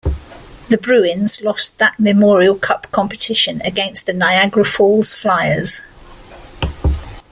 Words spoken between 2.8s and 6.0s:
competition against the Niagara Falls Flyers.